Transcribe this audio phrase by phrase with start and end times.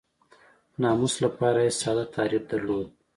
[0.81, 2.87] ناموس لپاره یې ساده تعریف درلود.